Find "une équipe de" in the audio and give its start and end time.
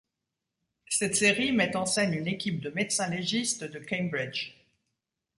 2.15-2.71